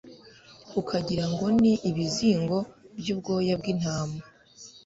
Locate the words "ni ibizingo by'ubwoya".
1.61-3.53